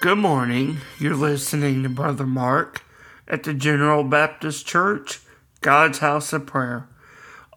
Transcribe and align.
Good 0.00 0.18
morning. 0.18 0.78
You're 1.00 1.16
listening 1.16 1.82
to 1.82 1.88
Brother 1.88 2.24
Mark 2.24 2.84
at 3.26 3.42
the 3.42 3.52
General 3.52 4.04
Baptist 4.04 4.64
Church, 4.64 5.18
God's 5.60 5.98
House 5.98 6.32
of 6.32 6.46
Prayer. 6.46 6.86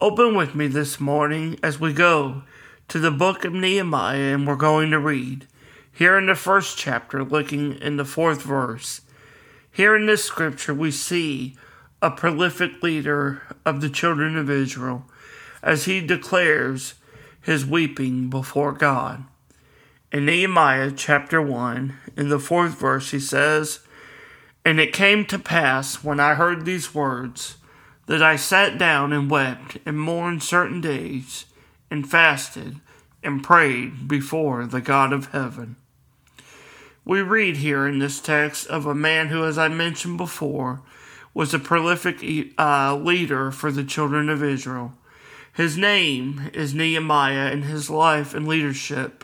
Open 0.01 0.33
with 0.33 0.55
me 0.55 0.65
this 0.65 0.99
morning 0.99 1.59
as 1.61 1.79
we 1.79 1.93
go 1.93 2.41
to 2.87 2.97
the 2.97 3.11
book 3.11 3.45
of 3.45 3.53
Nehemiah 3.53 4.33
and 4.33 4.47
we're 4.47 4.55
going 4.55 4.89
to 4.89 4.97
read. 4.97 5.45
Here 5.91 6.17
in 6.17 6.25
the 6.25 6.33
first 6.33 6.79
chapter, 6.79 7.23
looking 7.23 7.75
in 7.75 7.97
the 7.97 8.05
fourth 8.05 8.41
verse. 8.41 9.01
Here 9.71 9.95
in 9.95 10.07
this 10.07 10.25
scripture, 10.25 10.73
we 10.73 10.89
see 10.89 11.55
a 12.01 12.09
prolific 12.09 12.81
leader 12.81 13.43
of 13.67 13.81
the 13.81 13.89
children 13.89 14.35
of 14.35 14.49
Israel 14.49 15.05
as 15.61 15.85
he 15.85 16.01
declares 16.01 16.95
his 17.39 17.67
weeping 17.67 18.31
before 18.31 18.71
God. 18.71 19.25
In 20.11 20.25
Nehemiah 20.25 20.91
chapter 20.91 21.41
1, 21.41 21.97
in 22.17 22.27
the 22.27 22.37
fourth 22.37 22.77
verse, 22.77 23.11
he 23.11 23.19
says, 23.19 23.79
And 24.65 24.77
it 24.77 24.91
came 24.91 25.23
to 25.27 25.39
pass 25.39 26.03
when 26.03 26.19
I 26.19 26.33
heard 26.33 26.65
these 26.65 26.93
words 26.93 27.55
that 28.07 28.21
I 28.21 28.35
sat 28.35 28.77
down 28.77 29.13
and 29.13 29.31
wept 29.31 29.77
and 29.85 29.97
mourned 29.97 30.43
certain 30.43 30.81
days 30.81 31.45
and 31.89 32.09
fasted 32.09 32.81
and 33.23 33.41
prayed 33.41 34.09
before 34.09 34.65
the 34.65 34.81
God 34.81 35.13
of 35.13 35.27
heaven. 35.27 35.77
We 37.05 37.21
read 37.21 37.57
here 37.57 37.87
in 37.87 37.99
this 37.99 38.19
text 38.19 38.67
of 38.67 38.85
a 38.85 38.93
man 38.93 39.29
who, 39.29 39.45
as 39.45 39.57
I 39.57 39.69
mentioned 39.69 40.17
before, 40.17 40.81
was 41.33 41.53
a 41.53 41.59
prolific 41.59 42.21
uh, 42.59 42.97
leader 42.97 43.49
for 43.49 43.71
the 43.71 43.85
children 43.85 44.27
of 44.27 44.43
Israel. 44.43 44.91
His 45.53 45.77
name 45.77 46.51
is 46.53 46.73
Nehemiah, 46.73 47.49
and 47.49 47.63
his 47.63 47.89
life 47.89 48.33
and 48.33 48.45
leadership 48.45 49.23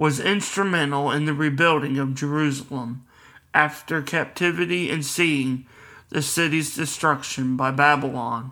was 0.00 0.18
instrumental 0.18 1.10
in 1.10 1.26
the 1.26 1.34
rebuilding 1.34 1.98
of 1.98 2.14
Jerusalem 2.14 3.04
after 3.52 4.00
captivity 4.00 4.90
and 4.90 5.04
seeing 5.04 5.66
the 6.08 6.22
city's 6.22 6.74
destruction 6.74 7.54
by 7.54 7.70
Babylon. 7.70 8.50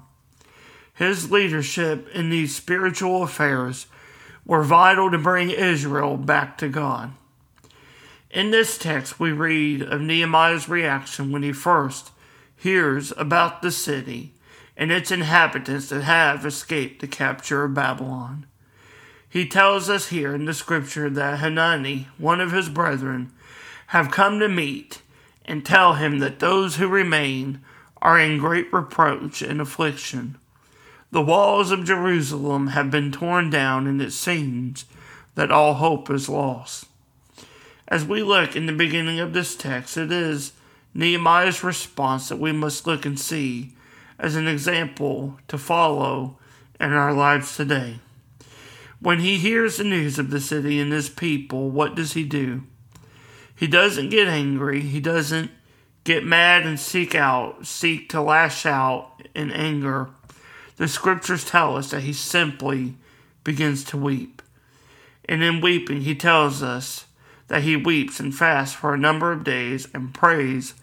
His 0.92 1.30
leadership 1.30 2.06
in 2.14 2.28
these 2.28 2.54
spiritual 2.54 3.22
affairs 3.22 3.86
were 4.44 4.62
vital 4.62 5.10
to 5.10 5.16
bring 5.16 5.48
Israel 5.48 6.19
back 6.19 6.58
to 6.58 6.69
God. 6.69 7.12
In 8.30 8.50
this 8.50 8.76
text, 8.76 9.19
we 9.19 9.32
read 9.32 9.80
of 9.80 10.02
Nehemiah's 10.02 10.69
reaction 10.69 11.32
when 11.32 11.42
he 11.42 11.52
first 11.52 12.10
hears 12.54 13.10
about 13.16 13.62
the 13.62 13.72
city 13.72 14.34
and 14.76 14.92
its 14.92 15.10
inhabitants 15.10 15.88
that 15.88 16.02
have 16.02 16.44
escaped 16.44 17.00
the 17.00 17.08
capture 17.08 17.64
of 17.64 17.72
Babylon. 17.72 18.44
He 19.28 19.46
tells 19.46 19.90
us 19.90 20.08
here 20.08 20.34
in 20.34 20.46
the 20.46 20.54
scripture 20.54 21.10
that 21.10 21.40
Hanani, 21.40 22.08
one 22.16 22.40
of 22.40 22.52
his 22.52 22.68
brethren, 22.68 23.30
have 23.88 24.10
come 24.10 24.38
to 24.40 24.48
meet 24.48 25.02
and 25.44 25.64
tell 25.64 25.94
him 25.94 26.18
that 26.18 26.38
those 26.40 26.76
who 26.76 26.88
remain 26.88 27.60
are 28.00 28.18
in 28.18 28.38
great 28.38 28.72
reproach 28.72 29.42
and 29.42 29.60
affliction. 29.60 30.36
The 31.10 31.22
walls 31.22 31.70
of 31.70 31.84
Jerusalem 31.84 32.68
have 32.68 32.90
been 32.90 33.12
torn 33.12 33.50
down, 33.50 33.86
and 33.86 34.00
it 34.00 34.12
seems 34.12 34.84
that 35.34 35.50
all 35.50 35.74
hope 35.74 36.10
is 36.10 36.28
lost. 36.28 36.86
As 37.86 38.04
we 38.04 38.22
look 38.22 38.54
in 38.54 38.66
the 38.66 38.72
beginning 38.72 39.18
of 39.18 39.32
this 39.32 39.56
text, 39.56 39.96
it 39.96 40.12
is 40.12 40.52
Nehemiah's 40.92 41.64
response 41.64 42.28
that 42.28 42.38
we 42.38 42.52
must 42.52 42.86
look 42.86 43.06
and 43.06 43.18
see 43.18 43.72
as 44.18 44.36
an 44.36 44.46
example 44.46 45.38
to 45.48 45.56
follow 45.56 46.36
in 46.78 46.92
our 46.92 47.12
lives 47.12 47.56
today. 47.56 48.00
When 49.00 49.20
he 49.20 49.38
hears 49.38 49.76
the 49.76 49.84
news 49.84 50.19
of 50.19 50.31
the 50.31 50.41
city 50.41 50.81
and 50.81 50.92
his 50.92 51.09
people, 51.09 51.70
what 51.70 51.94
does 51.94 52.14
he 52.14 52.25
do? 52.25 52.64
He 53.54 53.66
doesn't 53.66 54.10
get 54.10 54.28
angry. 54.28 54.81
He 54.81 55.00
doesn't 55.00 55.50
get 56.04 56.25
mad 56.25 56.66
and 56.66 56.81
seek 56.81 57.14
out, 57.14 57.66
seek 57.66 58.09
to 58.09 58.20
lash 58.20 58.64
out 58.66 59.12
in 59.34 59.50
anger. 59.50 60.10
The 60.76 60.88
scriptures 60.88 61.44
tell 61.44 61.76
us 61.76 61.91
that 61.91 62.03
he 62.03 62.12
simply 62.12 62.97
begins 63.44 63.84
to 63.84 63.97
weep. 63.97 64.42
And 65.28 65.42
in 65.42 65.60
weeping, 65.60 66.03
he 66.03 66.15
tells 66.15 66.62
us 66.62 67.06
that 67.48 67.62
he 67.62 67.76
weeps 67.76 68.20
and 68.20 68.34
fasts 68.34 68.75
for 68.75 68.94
a 68.94 68.98
number 68.98 69.32
of 69.32 69.44
days 69.44 69.88
and 69.92 70.15
prays 70.15 70.75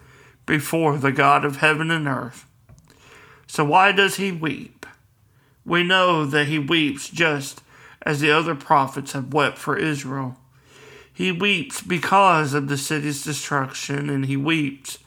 before 0.45 0.97
the 0.97 1.11
God 1.11 1.43
of 1.43 1.57
heaven 1.57 1.89
and 1.91 2.07
earth. 2.07 2.45
So 3.47 3.63
why 3.63 3.91
does 3.91 4.17
he 4.17 4.31
weep? 4.31 4.85
We 5.65 5.83
know 5.83 6.25
that 6.25 6.47
he 6.47 6.59
weeps 6.59 7.09
just 7.09 7.61
as 8.05 8.19
the 8.19 8.31
other 8.31 8.55
prophets 8.55 9.13
have 9.13 9.33
wept 9.33 9.57
for 9.57 9.77
Israel. 9.77 10.37
He 11.11 11.31
weeps 11.31 11.81
because 11.81 12.53
of 12.53 12.67
the 12.67 12.77
city's 12.77 13.23
destruction, 13.23 14.09
and 14.09 14.25
he 14.25 14.37
weeps 14.37 14.99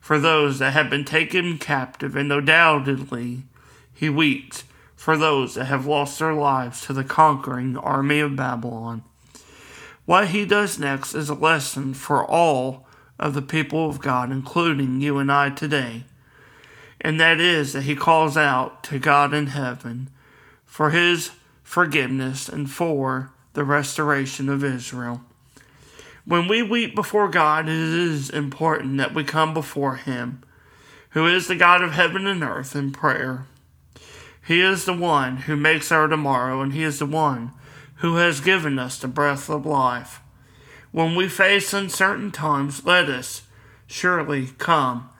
for 0.00 0.18
those 0.18 0.58
that 0.58 0.72
have 0.72 0.88
been 0.88 1.04
taken 1.04 1.58
captive, 1.58 2.16
and 2.16 2.32
undoubtedly 2.32 3.42
he 3.92 4.08
weeps 4.08 4.64
for 4.94 5.16
those 5.16 5.54
that 5.54 5.66
have 5.66 5.86
lost 5.86 6.18
their 6.18 6.34
lives 6.34 6.86
to 6.86 6.92
the 6.92 7.04
conquering 7.04 7.76
army 7.76 8.20
of 8.20 8.36
Babylon. 8.36 9.02
What 10.04 10.28
he 10.28 10.46
does 10.46 10.78
next 10.78 11.14
is 11.14 11.28
a 11.28 11.34
lesson 11.34 11.94
for 11.94 12.24
all 12.24 12.86
of 13.18 13.34
the 13.34 13.42
people 13.42 13.88
of 13.88 14.00
God, 14.00 14.30
including 14.30 15.00
you 15.00 15.18
and 15.18 15.30
I 15.30 15.50
today 15.50 16.04
and 17.00 17.20
that 17.20 17.40
is 17.40 17.72
that 17.72 17.82
he 17.82 17.94
calls 17.94 18.36
out 18.36 18.82
to 18.84 18.98
God 18.98 19.34
in 19.34 19.48
heaven 19.48 20.08
for 20.64 20.90
his 20.90 21.30
forgiveness 21.76 22.48
and 22.48 22.70
for 22.70 23.30
the 23.52 23.62
restoration 23.62 24.48
of 24.48 24.64
Israel. 24.64 25.20
When 26.24 26.48
we 26.48 26.62
weep 26.62 26.94
before 26.94 27.28
God, 27.28 27.68
it 27.68 27.74
is 27.74 28.30
important 28.30 28.96
that 28.96 29.14
we 29.14 29.24
come 29.24 29.52
before 29.52 29.96
him, 29.96 30.42
who 31.10 31.26
is 31.26 31.48
the 31.48 31.54
God 31.54 31.82
of 31.82 31.92
heaven 31.92 32.26
and 32.26 32.42
earth, 32.42 32.74
in 32.74 32.92
prayer. 32.92 33.44
He 34.46 34.62
is 34.62 34.86
the 34.86 34.94
one 34.94 35.36
who 35.36 35.54
makes 35.54 35.92
our 35.92 36.08
tomorrow, 36.08 36.62
and 36.62 36.72
he 36.72 36.82
is 36.82 36.98
the 36.98 37.04
one 37.04 37.52
who 37.96 38.16
has 38.16 38.40
given 38.40 38.78
us 38.78 38.98
the 38.98 39.06
breath 39.06 39.50
of 39.50 39.66
life. 39.66 40.22
When 40.92 41.14
we 41.14 41.28
face 41.28 41.74
uncertain 41.74 42.30
times, 42.30 42.86
let 42.86 43.10
us 43.10 43.42
surely 43.86 44.46
come 44.56 45.10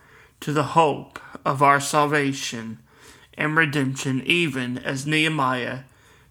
to 0.41 0.55
the 0.55 0.73
hope 0.73 1.21
of 1.45 1.63
our 1.63 1.81
salvation 1.81 2.79
and 3.35 3.59
redemption, 3.59 4.23
even 4.25 4.79
as 4.79 5.07
Nehemiah 5.07 5.81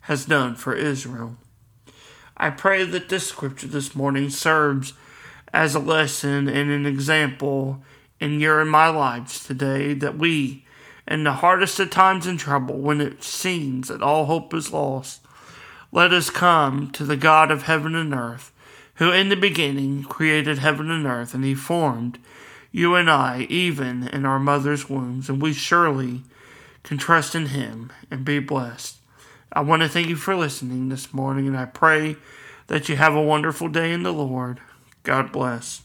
has 0.06 0.26
done 0.26 0.56
for 0.56 0.74
Israel. 0.74 1.36
I 2.38 2.50
pray 2.50 2.84
that 2.84 3.10
this 3.10 3.28
scripture 3.28 3.68
this 3.68 3.96
morning 3.96 4.30
serves 4.30 4.94
as 5.54 5.76
a 5.76 5.80
lesson 5.80 6.48
and 6.48 6.70
an 6.70 6.86
example 6.86 7.84
in 8.20 8.40
your 8.40 8.62
and 8.62 8.70
my 8.70 8.88
lives 8.90 9.46
today 9.46 9.94
that 9.94 10.18
we, 10.18 10.66
in 11.08 11.24
the 11.24 11.34
hardest 11.34 11.80
of 11.80 11.90
times 11.90 12.28
and 12.28 12.40
trouble, 12.40 12.78
when 12.78 13.02
it 13.02 13.24
seems 13.24 13.88
that 13.88 14.02
all 14.02 14.26
hope 14.26 14.54
is 14.54 14.74
lost, 14.74 15.22
let 15.92 16.12
us 16.12 16.30
come 16.30 16.92
to 16.92 17.04
the 17.04 17.18
God 17.18 17.52
of 17.52 17.64
heaven 17.64 17.96
and 17.96 18.14
earth, 18.14 18.52
who 18.96 19.12
in 19.12 19.30
the 19.30 19.36
beginning 19.36 20.04
created 20.04 20.60
heaven 20.60 20.92
and 20.92 21.06
earth, 21.06 21.34
and 21.34 21.44
he 21.44 21.56
formed 21.56 22.20
you 22.76 22.96
and 22.96 23.10
I, 23.10 23.48
even 23.50 24.10
in 24.10 24.26
our 24.26 24.40
mother's 24.40 24.90
wombs, 24.90 25.30
and 25.30 25.42
we 25.42 25.54
surely 25.54 26.24
can 26.84 26.98
trust 26.98 27.34
in 27.34 27.46
Him 27.46 27.90
and 28.12 28.26
be 28.26 28.40
blessed. 28.40 28.98
I 29.52 29.62
want 29.62 29.82
to 29.82 29.90
thank 29.90 30.08
you 30.08 30.16
for 30.16 30.36
listening 30.36 30.90
this 30.90 31.14
morning, 31.14 31.48
and 31.48 31.58
I 31.58 31.66
pray 31.66 32.18
that 32.68 32.90
you 32.90 32.96
have 32.96 33.16
a 33.16 33.22
wonderful 33.22 33.70
day 33.70 33.94
in 33.94 34.04
the 34.04 34.14
Lord. 34.14 34.60
God 35.04 35.32
bless. 35.32 35.85